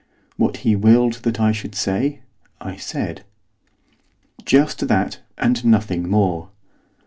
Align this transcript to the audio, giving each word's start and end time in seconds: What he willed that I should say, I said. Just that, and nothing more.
What 0.35 0.57
he 0.65 0.75
willed 0.75 1.21
that 1.21 1.39
I 1.39 1.51
should 1.51 1.75
say, 1.75 2.21
I 2.59 2.75
said. 2.75 3.23
Just 4.45 4.87
that, 4.87 5.19
and 5.37 5.63
nothing 5.63 6.09
more. 6.09 6.49